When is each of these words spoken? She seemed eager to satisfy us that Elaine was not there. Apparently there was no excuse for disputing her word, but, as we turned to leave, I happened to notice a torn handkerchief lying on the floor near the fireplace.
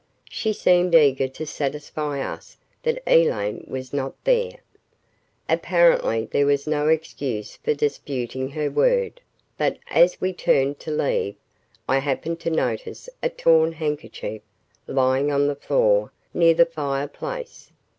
She 0.31 0.51
seemed 0.51 0.95
eager 0.95 1.27
to 1.27 1.45
satisfy 1.45 2.21
us 2.21 2.57
that 2.81 3.03
Elaine 3.05 3.63
was 3.67 3.93
not 3.93 4.15
there. 4.23 4.53
Apparently 5.47 6.25
there 6.31 6.47
was 6.47 6.65
no 6.65 6.87
excuse 6.87 7.57
for 7.57 7.75
disputing 7.75 8.49
her 8.49 8.71
word, 8.71 9.21
but, 9.59 9.77
as 9.91 10.19
we 10.19 10.33
turned 10.33 10.79
to 10.79 10.89
leave, 10.89 11.35
I 11.87 11.99
happened 11.99 12.39
to 12.39 12.49
notice 12.49 13.09
a 13.21 13.29
torn 13.29 13.73
handkerchief 13.73 14.41
lying 14.87 15.31
on 15.31 15.45
the 15.45 15.55
floor 15.55 16.11
near 16.33 16.55
the 16.55 16.65
fireplace. 16.65 17.71